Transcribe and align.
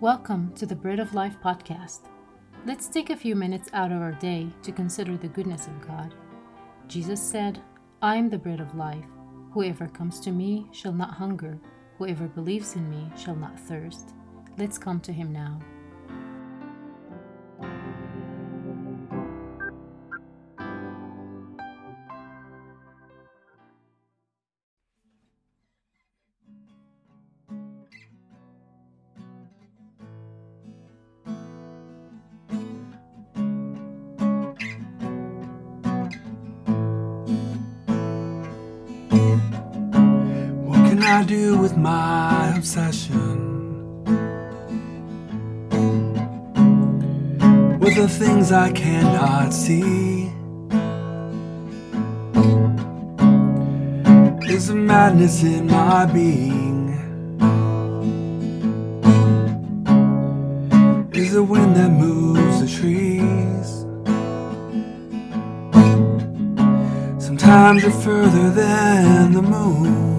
Welcome 0.00 0.52
to 0.54 0.64
the 0.64 0.76
Bread 0.76 1.00
of 1.00 1.12
Life 1.12 1.34
podcast. 1.44 2.02
Let's 2.64 2.86
take 2.86 3.10
a 3.10 3.16
few 3.16 3.34
minutes 3.34 3.68
out 3.72 3.90
of 3.90 4.00
our 4.00 4.12
day 4.12 4.46
to 4.62 4.70
consider 4.70 5.16
the 5.16 5.26
goodness 5.26 5.66
of 5.66 5.84
God. 5.84 6.14
Jesus 6.86 7.20
said, 7.20 7.60
I 8.00 8.14
am 8.14 8.30
the 8.30 8.38
bread 8.38 8.60
of 8.60 8.76
life. 8.76 9.04
Whoever 9.50 9.88
comes 9.88 10.20
to 10.20 10.30
me 10.30 10.68
shall 10.70 10.92
not 10.92 11.14
hunger, 11.14 11.58
whoever 11.98 12.28
believes 12.28 12.76
in 12.76 12.88
me 12.88 13.10
shall 13.16 13.34
not 13.34 13.58
thirst. 13.58 14.10
Let's 14.56 14.78
come 14.78 15.00
to 15.00 15.12
him 15.12 15.32
now. 15.32 15.58
I 41.10 41.24
do 41.24 41.56
with 41.56 41.74
my 41.74 42.54
obsession? 42.54 44.04
With 47.80 47.96
the 47.96 48.06
things 48.06 48.52
I 48.52 48.70
cannot 48.72 49.54
see. 49.54 50.30
Is 54.52 54.68
a 54.68 54.74
madness 54.74 55.42
in 55.42 55.66
my 55.68 56.04
being? 56.04 56.90
Is 61.14 61.32
the 61.32 61.42
wind 61.42 61.74
that 61.76 61.90
moves 61.90 62.60
the 62.60 62.68
trees? 62.68 63.68
Sometimes 67.18 67.82
you're 67.82 67.92
further 67.92 68.50
than 68.50 69.32
the 69.32 69.42
moon. 69.42 70.17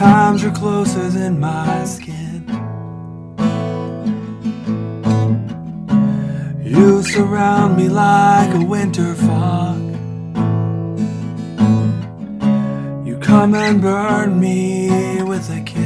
Sometimes 0.00 0.42
you're 0.42 0.52
closer 0.52 1.10
than 1.10 1.38
my 1.38 1.84
skin. 1.84 2.42
You 6.64 7.02
surround 7.02 7.76
me 7.76 7.90
like 7.90 8.54
a 8.54 8.64
winter 8.64 9.14
fog. 9.14 9.78
You 13.06 13.18
come 13.20 13.54
and 13.54 13.82
burn 13.82 14.40
me 14.40 15.22
with 15.22 15.50
a 15.50 15.60
kiss. 15.60 15.79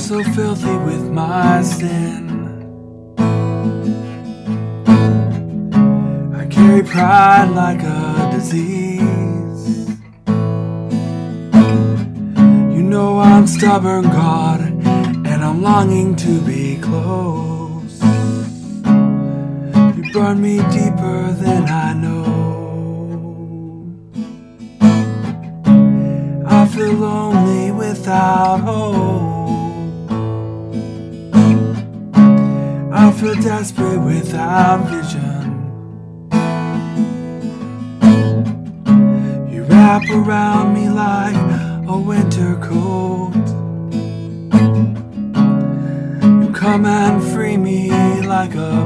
So 0.00 0.24
filthy 0.24 0.76
with 0.78 1.10
my 1.10 1.60
sin. 1.62 2.26
I 6.34 6.46
carry 6.46 6.82
pride 6.82 7.50
like 7.50 7.82
a 7.82 8.30
disease. 8.32 9.90
You 12.74 12.82
know 12.82 13.18
I'm 13.18 13.46
stubborn, 13.46 14.04
God, 14.04 14.60
and 14.62 15.44
I'm 15.44 15.60
longing 15.60 16.16
to 16.16 16.40
be 16.40 16.78
close. 16.78 18.00
You 19.96 20.12
burn 20.14 20.40
me 20.40 20.56
deeper 20.70 21.32
than 21.32 21.68
I 21.68 21.92
know. 21.92 22.40
I 26.46 26.66
feel 26.68 26.92
lonely 26.94 27.70
without 27.70 28.60
hope. 28.60 29.09
I 33.02 33.10
feel 33.12 33.34
desperate 33.36 33.98
without 33.98 34.86
vision. 34.90 35.40
You 39.50 39.62
wrap 39.64 40.02
around 40.10 40.74
me 40.74 40.90
like 40.90 41.34
a 41.88 41.98
winter 41.98 42.56
coat. 42.56 43.32
You 46.42 46.52
come 46.52 46.84
and 46.84 47.22
free 47.32 47.56
me 47.56 47.90
like 48.26 48.54
a. 48.54 48.79